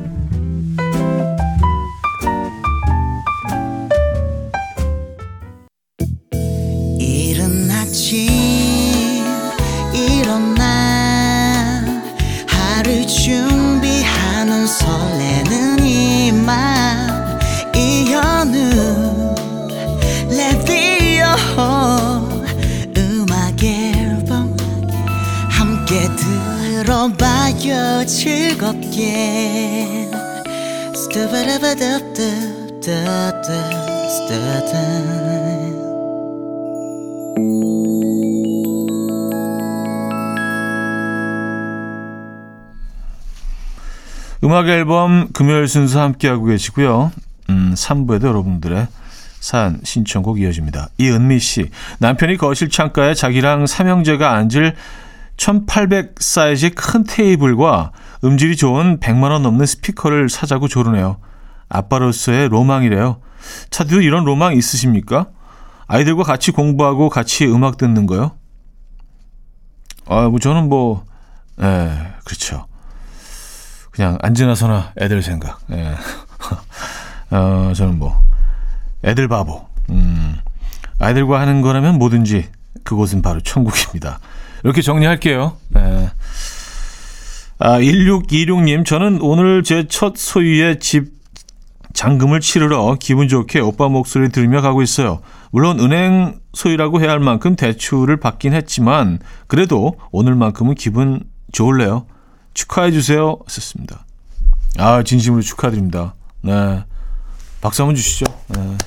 즐겁게 29.01 29.41
음악 44.43 44.67
앨범 44.69 45.29
금요일 45.33 45.67
순서 45.67 46.01
함께하고 46.01 46.45
계시고요. 46.45 47.11
음, 47.49 47.73
3부에도 47.75 48.25
여러분들의 48.25 48.87
산 49.39 49.79
신청곡 49.83 50.39
이어집니다. 50.39 50.89
이은미 50.97 51.39
씨, 51.39 51.69
남편이 51.99 52.37
거실 52.37 52.69
창가에 52.69 53.13
자기랑 53.13 53.65
삼형제가 53.65 54.33
앉을 54.33 54.75
1800 55.37 56.15
사이즈의 56.19 56.71
큰 56.71 57.03
테이블과 57.03 57.91
음질이 58.23 58.55
좋은 58.55 58.99
100만 58.99 59.31
원 59.31 59.41
넘는 59.43 59.65
스피커를 59.65 60.29
사자고 60.29 60.67
조르네요. 60.67 61.17
아빠로서의 61.69 62.49
로망이래요. 62.49 63.21
차디도 63.69 64.01
이런 64.01 64.25
로망 64.25 64.55
있으십니까? 64.55 65.27
아이들과 65.87 66.23
같이 66.23 66.51
공부하고 66.51 67.09
같이 67.09 67.45
음악 67.45 67.77
듣는 67.77 68.05
거요? 68.05 68.37
아, 70.07 70.27
뭐 70.29 70.39
저는 70.39 70.69
뭐, 70.69 71.05
예, 71.61 72.13
그렇죠. 72.23 72.67
그냥 73.91 74.17
앉으나 74.21 74.55
서나 74.55 74.93
애들 74.99 75.21
생각. 75.21 75.59
예. 75.71 75.95
어, 77.35 77.73
저는 77.75 77.97
뭐, 77.99 78.23
애들 79.03 79.27
바보. 79.27 79.67
음, 79.89 80.37
아이들과 80.99 81.39
하는 81.39 81.61
거라면 81.61 81.97
뭐든지 81.97 82.49
그곳은 82.83 83.21
바로 83.21 83.41
천국입니다. 83.41 84.19
이렇게 84.63 84.81
정리할게요. 84.81 85.57
네. 85.69 86.09
아, 87.63 87.79
1626님, 87.79 88.85
저는 88.85 89.19
오늘 89.21 89.61
제 89.63 89.85
첫 89.87 90.17
소유의 90.17 90.79
집 90.79 91.11
잔금을 91.93 92.39
치르러 92.39 92.95
기분 92.99 93.27
좋게 93.27 93.59
오빠 93.59 93.87
목소리 93.87 94.29
들으며 94.29 94.61
가고 94.61 94.81
있어요. 94.81 95.19
물론 95.51 95.79
은행 95.79 96.39
소유라고 96.53 97.01
해야 97.01 97.11
할 97.11 97.19
만큼 97.19 97.55
대출을 97.55 98.17
받긴 98.17 98.53
했지만 98.53 99.19
그래도 99.45 99.95
오늘만큼은 100.11 100.73
기분 100.75 101.23
좋을래요. 101.51 102.07
축하해 102.55 102.91
주세요. 102.91 103.37
썼습니다. 103.47 104.05
아, 104.79 105.03
진심으로 105.03 105.41
축하드립니다. 105.43 106.15
네. 106.41 106.83
박수 107.59 107.83
한번 107.83 107.95
주시죠. 107.95 108.25
네. 108.55 108.77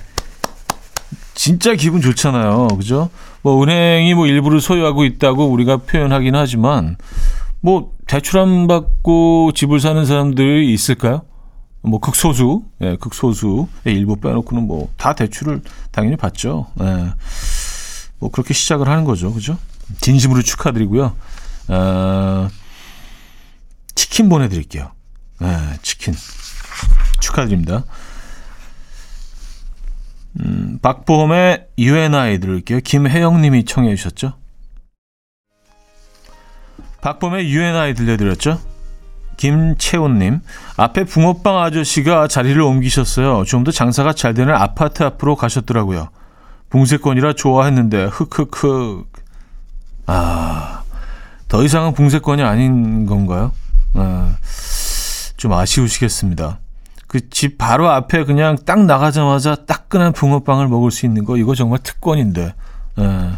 진짜 1.34 1.74
기분 1.74 2.00
좋잖아요. 2.00 2.68
그죠? 2.68 3.10
뭐 3.42 3.62
은행이 3.62 4.14
뭐 4.14 4.26
일부를 4.26 4.60
소유하고 4.60 5.04
있다고 5.04 5.46
우리가 5.46 5.76
표현하긴 5.78 6.34
하지만 6.34 6.96
뭐 7.60 7.92
대출 8.14 8.38
안 8.38 8.68
받고 8.68 9.50
집을 9.56 9.80
사는 9.80 10.06
사람들이 10.06 10.72
있을까요? 10.72 11.22
뭐 11.82 11.98
극소수, 11.98 12.62
예, 12.80 12.94
극소수의 12.94 13.66
일부 13.86 14.14
빼놓고는 14.20 14.68
뭐 14.68 14.88
다 14.96 15.16
대출을 15.16 15.62
당연히 15.90 16.16
받죠. 16.16 16.68
예. 16.80 17.12
뭐 18.20 18.30
그렇게 18.30 18.54
시작을 18.54 18.88
하는 18.88 19.02
거죠, 19.02 19.34
그죠? 19.34 19.58
진심으로 20.00 20.42
축하드리고요. 20.42 21.16
어, 21.66 22.48
치킨 23.96 24.28
보내드릴게요. 24.28 24.92
예, 25.42 25.78
치킨 25.82 26.14
축하드립니다. 27.18 27.82
음, 30.38 30.78
박보험의 30.80 31.66
UNI 31.78 32.38
들을게요. 32.38 32.78
김혜영님이 32.78 33.64
청해 33.64 33.96
주셨죠. 33.96 34.34
박보험의 37.04 37.52
UNI 37.52 37.94
들려드렸죠. 37.94 38.58
김채훈님 39.36 40.40
앞에 40.76 41.04
붕어빵 41.04 41.58
아저씨가 41.60 42.28
자리를 42.28 42.60
옮기셨어요. 42.60 43.44
좀 43.44 43.64
더 43.64 43.70
장사가 43.70 44.14
잘 44.14 44.32
되는 44.32 44.54
아파트 44.54 45.02
앞으로 45.02 45.36
가셨더라고요. 45.36 46.08
붕세권이라 46.70 47.34
좋아했는데 47.34 48.04
흑흑흑 48.04 49.06
아 50.06 50.80
더 51.48 51.62
이상은 51.62 51.92
붕세권이 51.92 52.42
아닌 52.42 53.06
건가요? 53.06 53.52
아, 53.94 54.34
좀 55.36 55.52
아쉬우시겠습니다. 55.52 56.58
그 57.06 57.20
집 57.30 57.58
바로 57.58 57.90
앞에 57.90 58.24
그냥 58.24 58.56
딱 58.66 58.86
나가자마자 58.86 59.54
따끈한 59.54 60.14
붕어빵을 60.14 60.66
먹을 60.68 60.90
수 60.90 61.06
있는 61.06 61.24
거 61.24 61.36
이거 61.36 61.54
정말 61.54 61.78
특권인데 61.80 62.54
예. 62.98 63.30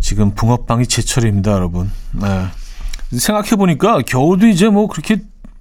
지금 0.00 0.34
붕어빵이 0.34 0.86
제철입니다, 0.86 1.52
여러분. 1.52 1.90
예. 2.22 3.16
생각해 3.16 3.50
보니까 3.56 4.02
겨울도 4.02 4.46
이제 4.48 4.68
뭐 4.68 4.86
그렇게 4.86 5.18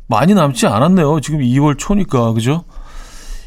많이 0.08 0.34
남지 0.34 0.68
않았네요. 0.68 1.20
지금 1.22 1.40
2월 1.40 1.78
초니까 1.78 2.34
그죠? 2.34 2.64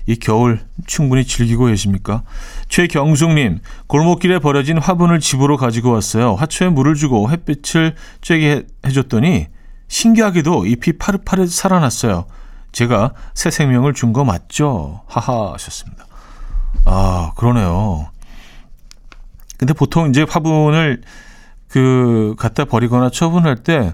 이 0.07 0.17
겨울 0.17 0.61
충분히 0.87 1.25
즐기고 1.25 1.67
계십니까? 1.67 2.23
최경숙님, 2.69 3.61
골목길에 3.87 4.39
버려진 4.39 4.79
화분을 4.79 5.21
집으로 5.21 5.57
가지고 5.57 5.93
왔어요. 5.93 6.35
화초에 6.35 6.69
물을 6.71 6.95
주고 6.95 7.31
햇빛을 7.31 7.95
쬐게 8.21 8.67
해줬더니 8.87 9.47
신기하게도 9.89 10.67
잎이 10.67 10.99
파릇파릇 10.99 11.51
살아났어요. 11.51 12.27
제가 12.73 13.13
새 13.35 13.51
생명을 13.51 13.95
준 13.95 14.13
거 14.13 14.25
맞죠? 14.25 15.03
하하 15.07 15.53
하셨습니다. 15.55 16.07
아, 16.85 17.33
그러네요. 17.37 18.10
근데 19.61 19.75
보통 19.75 20.09
이제 20.09 20.25
화분을 20.27 21.03
그 21.69 22.35
갖다 22.39 22.65
버리거나 22.65 23.11
처분할 23.11 23.57
때 23.57 23.93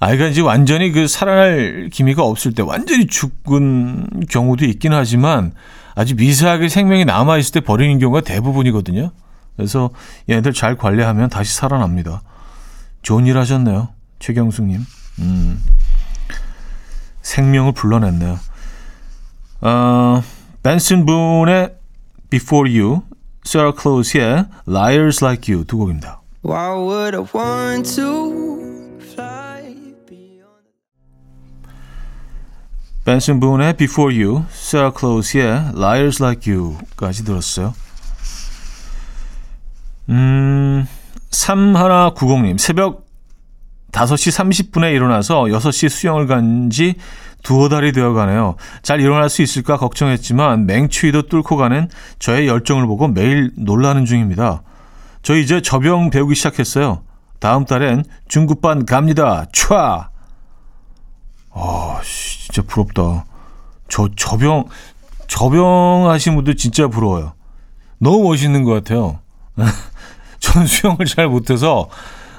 아이가 0.00 0.26
이제 0.26 0.42
완전히 0.42 0.92
그 0.92 1.08
살아날 1.08 1.88
기미가 1.90 2.22
없을 2.22 2.52
때 2.52 2.60
완전히 2.60 3.06
죽은 3.06 4.26
경우도 4.28 4.66
있긴 4.66 4.92
하지만 4.92 5.52
아주 5.94 6.14
미세하게 6.14 6.68
생명이 6.68 7.06
남아 7.06 7.38
있을 7.38 7.52
때 7.54 7.60
버리는 7.60 7.98
경우가 7.98 8.20
대부분이거든요. 8.20 9.10
그래서 9.56 9.88
얘네들 10.28 10.52
잘 10.52 10.76
관리하면 10.76 11.30
다시 11.30 11.56
살아납니다. 11.56 12.20
좋은 13.00 13.26
일 13.26 13.38
하셨네요. 13.38 13.88
최경숙님. 14.18 14.84
음. 15.20 15.62
생명을 17.22 17.72
불러냈네요. 17.72 18.38
어, 19.62 20.22
벤슨 20.62 21.06
분의 21.06 21.76
Before 22.28 22.78
You, 22.78 23.00
Sarah 23.44 23.74
Close의 23.78 24.46
Liars 24.66 25.24
Like 25.24 25.52
You 25.52 25.64
두 25.64 25.78
곡입니다. 25.78 26.20
Why 26.44 26.70
would 26.76 27.16
I 27.16 27.24
want 27.34 27.96
to 27.96 28.98
fly 29.00 29.74
beyond... 30.06 30.68
벤슨 33.04 33.40
분의 33.40 33.76
Before 33.76 34.14
You, 34.14 34.44
Sarah 34.52 34.92
Close의 34.96 35.72
Liars 35.74 36.22
Like 36.22 36.52
You까지 36.52 37.24
들었어요. 37.24 37.74
음, 40.10 40.86
3190님, 41.30 42.58
새벽 42.58 43.06
5시 43.92 44.70
30분에 44.70 44.94
일어나서 44.94 45.44
6시 45.44 45.88
수영을 45.88 46.26
간지 46.26 46.94
두어 47.42 47.68
달이 47.68 47.92
되어 47.92 48.12
가네요. 48.12 48.56
잘 48.82 49.00
일어날 49.00 49.28
수 49.28 49.42
있을까 49.42 49.76
걱정했지만 49.76 50.66
맹추위도 50.66 51.22
뚫고 51.22 51.56
가는 51.56 51.88
저의 52.18 52.48
열정을 52.48 52.86
보고 52.86 53.08
매일 53.08 53.52
놀라는 53.56 54.04
중입니다. 54.04 54.62
저 55.22 55.36
이제 55.36 55.60
저병 55.60 56.10
배우기 56.10 56.34
시작했어요. 56.34 57.02
다음 57.40 57.64
달엔 57.64 58.04
중급반 58.26 58.84
갑니다. 58.86 59.46
촤! 59.52 60.08
아, 61.50 62.00
진짜 62.04 62.62
부럽다. 62.62 63.24
저 63.88 64.08
저병 64.16 64.66
저병 65.26 66.08
하신 66.10 66.34
분들 66.36 66.56
진짜 66.56 66.88
부러워요. 66.88 67.34
너무 67.98 68.24
멋있는 68.24 68.64
것 68.64 68.72
같아요. 68.72 69.20
전 70.40 70.66
수영을 70.66 71.04
잘 71.04 71.28
못해서 71.28 71.88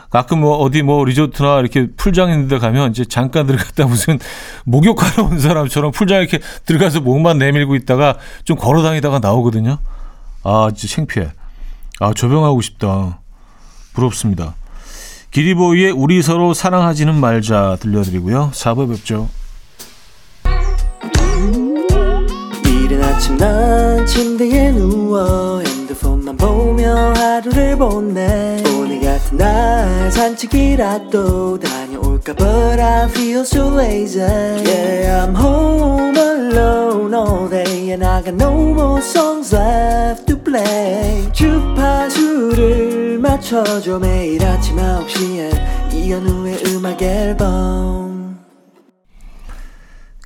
가끔 0.10 0.40
뭐 0.42 0.58
어디 0.58 0.82
뭐 0.82 1.06
리조트나 1.06 1.60
이렇게 1.60 1.88
풀장 1.96 2.32
있는 2.32 2.48
데 2.48 2.58
가면 2.58 2.92
이제 2.92 3.06
잠깐 3.06 3.46
들어갔다 3.46 3.86
무슨 3.86 4.18
목욕하러 4.66 5.26
온 5.26 5.40
사람처럼 5.40 5.92
풀장에 5.92 6.22
이렇게 6.22 6.40
들어가서 6.66 7.02
목만 7.02 7.38
내밀고 7.38 7.76
있다가 7.76 8.18
좀 8.44 8.58
걸어 8.58 8.82
다니다가 8.82 9.20
나오거든요. 9.20 9.78
아, 10.44 10.72
진짜 10.76 10.96
창피해. 10.96 11.32
아, 12.00 12.14
조병하고 12.14 12.62
싶다. 12.62 13.20
부럽습니다. 13.94 14.56
기리보이의 15.32 15.92
우리 15.92 16.22
서로 16.24 16.54
사랑하지는 16.54 17.14
말자 17.14 17.78
들려드리고요. 17.80 18.52
4부 18.54 18.90
뵙죠. 18.90 19.30
이른 22.66 23.04
아침 23.04 23.38
난 23.38 24.06
침대에 24.08 24.72
누워 24.72 25.62
핸드폰만 25.62 26.36
보며 26.38 27.14
하루를 27.14 27.78
보내 27.78 28.64
날 29.32 30.12
산책이라도 30.12 31.60
다녀올까 31.60 32.34
But 32.34 32.82
I 32.82 33.08
feel 33.10 33.42
so 33.42 33.70
lazy 33.76 34.22
Yeah 34.22 35.26
I'm 35.26 35.36
home 35.36 36.18
alone 36.18 37.14
all 37.14 37.50
day 37.50 37.92
And 37.92 38.04
I 38.06 38.24
got 38.24 38.34
no 38.34 38.52
more 38.72 39.00
songs 39.02 39.56
left 39.56 40.26
to 40.26 40.38
play 40.42 41.32
주파수를 41.32 43.20
맞춰줘 43.20 44.00
매일 44.00 44.44
아침 44.44 44.78
9시에 44.78 45.94
이현우의 45.94 46.64
음악 46.68 47.02
앨범 47.02 48.40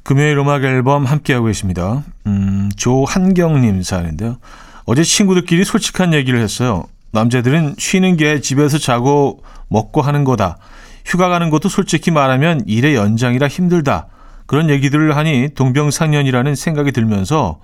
금요일 0.03 0.37
음악 0.37 0.63
앨범 0.63 1.05
함께하고 1.05 1.45
계십니다. 1.45 2.03
음, 2.27 2.69
조한경님 2.75 3.83
사연인데요. 3.83 4.37
어제 4.85 5.01
친구들끼리 5.03 5.63
솔직한 5.63 6.13
얘기를 6.13 6.41
했어요. 6.41 6.87
남자들은 7.13 7.75
쉬는 7.77 8.17
게 8.17 8.41
집에서 8.41 8.77
자고 8.77 9.43
먹고 9.69 10.01
하는 10.01 10.23
거다. 10.23 10.57
휴가 11.05 11.29
가는 11.29 11.49
것도 11.49 11.69
솔직히 11.69 12.11
말하면 12.11 12.63
일의 12.65 12.95
연장이라 12.95 13.47
힘들다. 13.47 14.07
그런 14.47 14.69
얘기들을 14.69 15.15
하니 15.15 15.49
동병상련이라는 15.55 16.55
생각이 16.55 16.91
들면서 16.91 17.59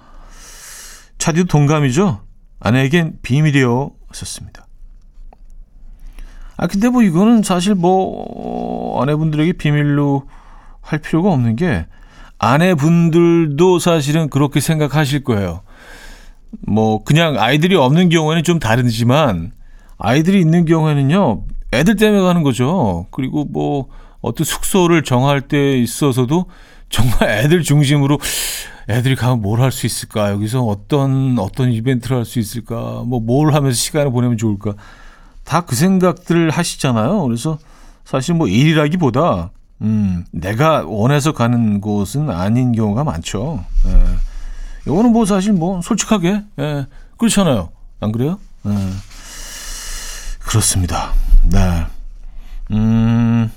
차디도 1.18 1.48
동감이죠? 1.48 2.22
아내에겐 2.60 3.20
비밀이요. 3.22 3.92
썼습니다. 4.14 4.68
아, 6.58 6.68
근데 6.68 6.90
뭐 6.90 7.02
이거는 7.02 7.42
사실 7.42 7.74
뭐 7.74 9.02
아내분들에게 9.02 9.54
비밀로 9.54 10.28
할 10.82 11.00
필요가 11.00 11.32
없는 11.32 11.56
게 11.56 11.88
아내분들도 12.38 13.80
사실은 13.80 14.30
그렇게 14.30 14.60
생각하실 14.60 15.24
거예요. 15.24 15.62
뭐 16.68 17.04
그냥 17.04 17.38
아이들이 17.40 17.76
없는 17.76 18.10
경우에는 18.10 18.44
좀 18.44 18.60
다르지만 18.60 19.52
아이들이 19.98 20.40
있는 20.40 20.66
경우에는요 20.66 21.44
애들 21.74 21.96
때문에 21.96 22.22
가는 22.22 22.44
거죠. 22.44 23.08
그리고 23.12 23.46
뭐 23.46 23.88
어떤 24.22 24.44
숙소를 24.46 25.04
정할 25.04 25.42
때 25.42 25.78
있어서도 25.78 26.46
정말 26.90 27.30
애들 27.46 27.62
중심으로 27.64 28.20
애들이 28.90 29.16
가면 29.16 29.42
뭘 29.42 29.60
할 29.62 29.72
수 29.72 29.86
있을까? 29.86 30.32
여기서 30.32 30.64
어떤 30.64 31.38
어떤 31.40 31.72
이벤트를 31.72 32.18
할 32.18 32.26
수 32.26 32.40
있을까? 32.40 33.04
뭐 33.06 33.20
뭘 33.20 33.54
하면서 33.54 33.76
시간을 33.78 34.12
보내면 34.12 34.38
좋을까? 34.38 34.74
다 35.46 35.62
그 35.62 35.76
생각들을 35.76 36.50
하시잖아요. 36.50 37.24
그래서 37.24 37.60
사실 38.06 38.34
뭐 38.34 38.48
일이라기보다 38.48 39.52
음, 39.82 40.26
내가 40.32 40.84
원해서 40.88 41.32
가는 41.32 41.80
곳은 41.82 42.30
아닌 42.32 42.72
경우가 42.72 43.04
많죠. 43.04 43.64
예. 43.88 43.92
이거는 44.86 45.12
뭐 45.12 45.26
사실 45.26 45.54
뭐 45.54 45.82
솔직하게 45.82 46.44
예. 46.60 46.88
그렇잖아요. 47.18 47.70
안 48.00 48.12
그래요? 48.12 48.40
예. 48.66 48.72
그렇습니다. 50.40 51.14
네. 51.46 51.86
음. 52.72 53.52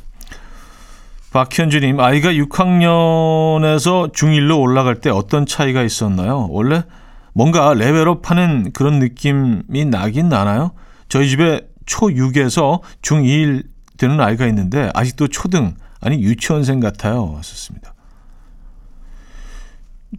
박현주님, 1.33 1.99
아이가 1.99 2.31
6학년에서 2.33 4.13
중1로 4.13 4.61
올라갈 4.61 5.01
때 5.01 5.09
어떤 5.09 5.47
차이가 5.47 5.83
있었나요? 5.83 6.49
원래 6.51 6.85
뭔가 7.33 7.73
레벨업 7.73 8.31
하는 8.31 8.71
그런 8.73 8.99
느낌이 8.99 9.87
나긴 9.87 10.29
나나요? 10.29 10.73
저희 11.09 11.31
집에 11.31 11.67
초6에서 11.87 12.81
중2 13.01 13.65
되는 13.97 14.21
아이가 14.21 14.47
있는데 14.49 14.91
아직도 14.95 15.29
초등, 15.29 15.75
아니 16.03 16.21
유치원생 16.21 16.81
같아요. 16.81 17.33
왔었습니다. 17.33 17.95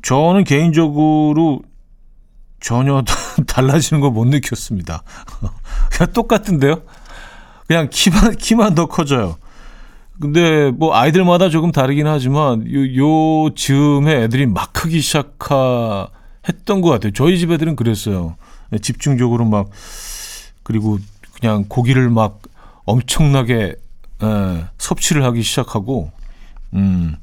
저는 0.01 0.43
개인적으로 0.43 1.61
전혀 2.59 3.03
달라지는 3.47 4.01
걸 4.01 4.11
못 4.11 4.25
느꼈습니다. 4.27 5.03
그냥 5.91 6.13
똑같은데요. 6.13 6.81
그냥 7.67 7.87
키만 7.91 8.35
키만 8.35 8.75
더 8.75 8.85
커져요. 8.87 9.37
근데 10.19 10.69
뭐 10.71 10.95
아이들마다 10.95 11.49
조금 11.49 11.71
다르긴 11.71 12.07
하지만 12.07 12.65
요, 12.71 13.45
요 13.45 13.49
즈음에 13.55 14.23
애들이 14.23 14.45
막 14.45 14.71
크기 14.71 15.01
시작했던 15.01 16.09
것 16.81 16.89
같아요. 16.89 17.11
저희 17.13 17.37
집 17.39 17.51
애들은 17.51 17.75
그랬어요. 17.75 18.35
집중적으로 18.81 19.45
막 19.45 19.69
그리고 20.63 20.99
그냥 21.39 21.65
고기를 21.67 22.09
막 22.09 22.41
엄청나게 22.85 23.75
에, 24.23 24.63
섭취를 24.77 25.23
하기 25.25 25.41
시작하고 25.41 26.11
음 26.73 27.15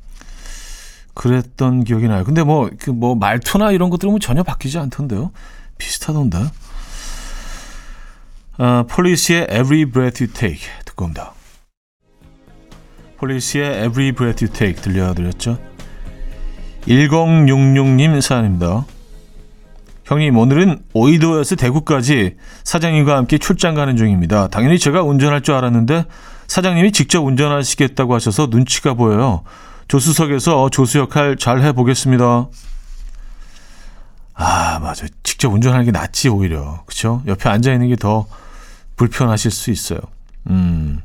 그랬던 1.14 1.84
기억이 1.84 2.08
나요. 2.08 2.24
근데 2.24 2.42
뭐 2.42 2.70
그 2.78 2.92
뭐 2.92 3.14
말투나 3.14 3.72
이런 3.72 3.90
것들은 3.90 4.10
뭐 4.10 4.18
전혀 4.18 4.42
바뀌지 4.42 4.78
않던데요. 4.78 5.32
비슷하던데. 5.78 6.38
어, 8.58 8.84
폴리시의 8.88 9.44
Every 9.50 9.86
Breath 9.86 10.22
You 10.22 10.32
Take 10.32 10.68
듣고 10.84 11.04
옵니다. 11.06 11.32
폴리시의 13.18 13.86
Every 13.86 14.12
Breath 14.12 14.44
You 14.44 14.52
Take 14.52 14.82
들려드렸죠. 14.82 15.58
1066님 16.86 18.20
사연입니다. 18.20 18.84
형님, 20.04 20.36
오늘은 20.36 20.80
오이도에서 20.92 21.54
대구까지 21.56 22.36
사장님과 22.64 23.16
함께 23.16 23.38
출장 23.38 23.74
가는 23.74 23.96
중입니다. 23.96 24.48
당연히 24.48 24.78
제가 24.78 25.02
운전할 25.02 25.42
줄 25.42 25.54
알았는데 25.54 26.04
사장님이 26.48 26.90
직접 26.92 27.20
운전하시겠다고 27.20 28.14
하셔서 28.14 28.48
눈치가 28.50 28.94
보여요. 28.94 29.42
조수석에서 29.94 30.68
조수 30.70 30.98
역할 30.98 31.36
잘 31.36 31.60
해보겠습니다. 31.62 32.46
아, 34.34 34.78
맞아. 34.78 35.06
직접 35.24 35.52
운전하는 35.52 35.84
게 35.84 35.90
낫지, 35.90 36.28
오히려. 36.28 36.84
그쵸? 36.86 37.22
옆에 37.26 37.48
앉아있는 37.50 37.88
게 37.88 37.96
더 37.96 38.26
불편하실 38.94 39.50
수 39.50 39.72
있어요. 39.72 39.98
음. 40.48 41.00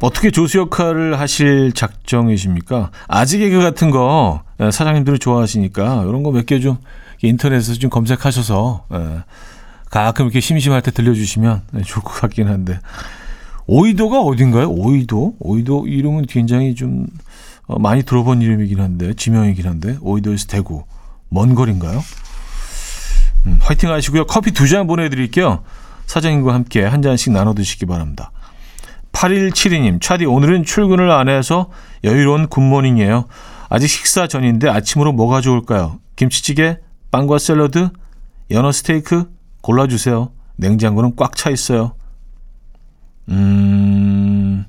어떻게 0.00 0.32
조수 0.32 0.58
역할을 0.58 1.20
하실 1.20 1.70
작정이십니까? 1.72 2.90
아직 3.06 3.38
개그 3.38 3.62
같은 3.62 3.90
거 3.92 4.42
예, 4.58 4.72
사장님들이 4.72 5.20
좋아하시니까 5.20 6.02
이런 6.08 6.24
거 6.24 6.32
몇 6.32 6.44
개 6.44 6.58
좀 6.58 6.78
인터넷에서 7.22 7.74
좀 7.78 7.88
검색하셔서 7.88 8.86
예, 8.94 9.22
가끔 9.90 10.24
이렇게 10.24 10.40
심심할 10.40 10.82
때 10.82 10.90
들려주시면 10.90 11.62
예, 11.76 11.82
좋을 11.82 12.02
것 12.02 12.20
같긴 12.20 12.48
한데 12.48 12.80
오이도가 13.76 14.20
어딘가요? 14.20 14.68
오이도? 14.68 15.36
오이도 15.40 15.86
이름은 15.86 16.26
굉장히 16.26 16.74
좀 16.74 17.06
어, 17.66 17.78
많이 17.78 18.02
들어본 18.02 18.42
이름이긴 18.42 18.80
한데 18.80 19.14
지명이긴 19.14 19.66
한데 19.66 19.96
오이도에서 20.02 20.46
대구 20.46 20.84
먼 21.30 21.54
거리인가요? 21.54 22.02
음, 23.46 23.58
화이팅 23.62 23.90
하시고요. 23.90 24.26
커피 24.26 24.52
두 24.52 24.66
잔 24.68 24.86
보내드릴게요. 24.86 25.62
사장님과 26.06 26.52
함께 26.52 26.84
한 26.84 27.00
잔씩 27.00 27.32
나눠 27.32 27.54
드시기 27.54 27.86
바랍니다. 27.86 28.30
8172님, 29.12 30.02
차디 30.02 30.26
오늘은 30.26 30.64
출근을 30.64 31.10
안 31.10 31.30
해서 31.30 31.70
여유로운 32.04 32.48
굿모닝이에요. 32.48 33.24
아직 33.70 33.88
식사 33.88 34.26
전인데 34.26 34.68
아침으로 34.68 35.12
뭐가 35.12 35.40
좋을까요? 35.40 35.98
김치찌개, 36.16 36.78
빵과 37.10 37.38
샐러드, 37.38 37.88
연어 38.50 38.70
스테이크 38.70 39.30
골라주세요. 39.62 40.30
냉장고는 40.56 41.16
꽉 41.16 41.36
차 41.36 41.48
있어요. 41.48 41.94
음, 43.28 44.64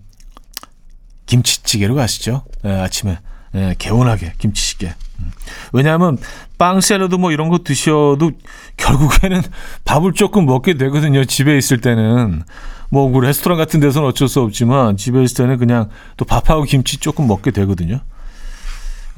김치찌개로 1.26 1.96
가시죠. 1.96 2.44
네, 2.64 2.80
아침에 2.80 3.20
네, 3.52 3.76
개운하게 3.78 4.34
김치찌개. 4.38 4.94
음. 5.20 5.32
왜냐하면 5.72 6.18
빵 6.58 6.82
샐러드 6.82 7.16
뭐 7.16 7.32
이런 7.32 7.50
거 7.50 7.60
드셔도 7.60 8.32
결국에는 8.78 9.42
밥을 9.86 10.14
조금 10.14 10.46
먹게 10.46 10.76
되거든요. 10.76 11.26
집에 11.26 11.58
있을 11.58 11.82
때는 11.82 12.44
뭐 12.90 13.12
그 13.12 13.20
레스토랑 13.20 13.58
같은 13.58 13.80
데서는 13.80 14.08
어쩔 14.08 14.28
수 14.28 14.40
없지만 14.42 14.98
집에 14.98 15.24
있을 15.24 15.38
때는 15.38 15.58
그냥 15.58 15.90
또 16.16 16.26
밥하고 16.26 16.64
김치 16.64 16.98
조금 16.98 17.28
먹게 17.28 17.50
되거든요. 17.52 18.02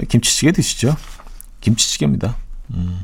김치찌개 0.08 0.52
드시죠. 0.52 0.96
김치찌개입니다. 1.62 2.38
음. 2.74 3.02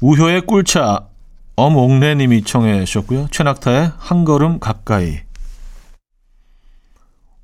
우효의 0.00 0.42
꿀차 0.46 1.08
엄옥래님이 1.56 2.42
청해 2.42 2.84
주셨고요. 2.84 3.28
최낙타의 3.30 3.92
한 3.96 4.24
걸음 4.24 4.58
가까이 4.58 5.20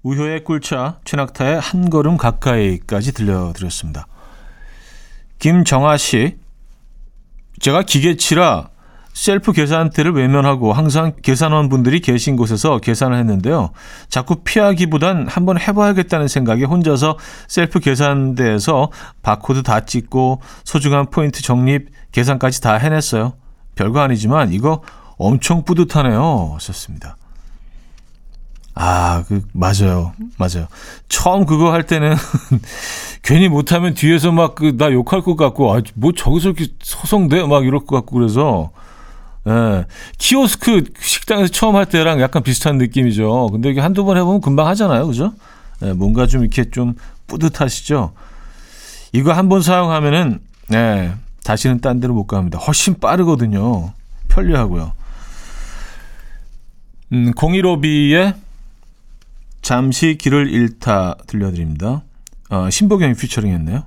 우효의 0.02 0.44
꿀차 0.44 0.98
최낙타의 1.04 1.60
한 1.60 1.90
걸음 1.90 2.16
가까이까지 2.16 3.12
들려드렸습니다. 3.12 4.06
김정아 5.38 5.96
씨. 5.96 6.38
제가 7.60 7.82
기계치라 7.82 8.70
셀프 9.12 9.52
계산대를 9.52 10.12
외면하고 10.12 10.72
항상 10.72 11.12
계산원 11.22 11.68
분들이 11.68 12.00
계신 12.00 12.36
곳에서 12.36 12.78
계산을 12.78 13.18
했는데요. 13.18 13.72
자꾸 14.08 14.36
피하기보단 14.36 15.28
한번 15.28 15.60
해봐야겠다는 15.60 16.26
생각에 16.28 16.64
혼자서 16.64 17.18
셀프 17.46 17.80
계산대에서 17.80 18.90
바코드 19.22 19.62
다 19.62 19.84
찍고 19.84 20.40
소중한 20.64 21.10
포인트 21.10 21.42
적립, 21.42 21.90
계산까지 22.12 22.62
다 22.62 22.74
해냈어요. 22.74 23.34
별거 23.74 24.00
아니지만 24.00 24.52
이거 24.52 24.82
엄청 25.16 25.64
뿌듯하네요. 25.64 26.52
하셨습니다. 26.54 27.16
아, 28.74 29.24
그, 29.28 29.42
맞아요. 29.52 30.12
맞아요. 30.38 30.66
처음 31.08 31.44
그거 31.44 31.72
할 31.72 31.82
때는 31.84 32.14
괜히 33.22 33.48
못하면 33.48 33.94
뒤에서 33.94 34.32
막 34.32 34.54
그, 34.54 34.76
나 34.76 34.90
욕할 34.92 35.20
것 35.22 35.36
같고, 35.36 35.74
아, 35.74 35.82
뭐 35.94 36.12
저기서 36.12 36.50
이렇게 36.50 36.68
소송돼? 36.80 37.46
막 37.46 37.64
이럴 37.66 37.80
것 37.80 37.96
같고 37.96 38.16
그래서, 38.16 38.70
예. 39.48 39.84
키오스크 40.18 40.84
식당에서 41.00 41.48
처음 41.50 41.76
할 41.76 41.86
때랑 41.86 42.20
약간 42.20 42.42
비슷한 42.42 42.78
느낌이죠. 42.78 43.48
근데 43.52 43.70
이게 43.70 43.80
한두 43.80 44.04
번 44.04 44.16
해보면 44.16 44.40
금방 44.40 44.66
하잖아요. 44.68 45.06
그죠? 45.06 45.32
예, 45.82 45.92
뭔가 45.92 46.26
좀 46.26 46.42
이렇게 46.42 46.70
좀 46.70 46.94
뿌듯하시죠? 47.26 48.12
이거 49.12 49.32
한 49.32 49.48
번 49.48 49.60
사용하면은, 49.62 50.40
예, 50.72 51.12
다시는 51.50 51.80
딴 51.80 51.98
데로 51.98 52.14
못 52.14 52.28
갑니다. 52.28 52.58
훨씬 52.58 53.00
빠르거든요. 53.00 53.92
편리하고요. 54.28 54.92
음, 57.12 57.32
015B의 57.32 58.36
잠시 59.60 60.16
길을 60.16 60.48
잃다 60.48 61.16
들려드립니다. 61.26 62.02
어, 62.50 62.70
신보경이 62.70 63.14
피처링 63.14 63.52
했네요. 63.52 63.82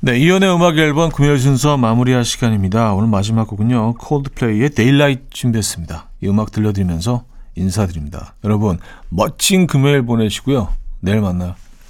네, 0.00 0.18
이현우의 0.18 0.54
음악 0.54 0.78
앨범 0.78 1.10
금요일 1.10 1.38
순서 1.38 1.76
마무리할 1.76 2.24
시간입니다. 2.24 2.94
오늘 2.94 3.08
마지막 3.08 3.46
곡은요. 3.46 3.96
콜드플레이의 3.98 4.70
Daylight 4.70 5.24
준비했습니다. 5.28 6.08
이 6.22 6.28
음악 6.28 6.50
들려드리면서 6.50 7.24
인사드립니다. 7.56 8.34
여러분, 8.44 8.78
멋진 9.08 9.66
금요일 9.66 10.02
보내시고요. 10.02 10.68
내일 11.00 11.20
만나요. 11.20 11.54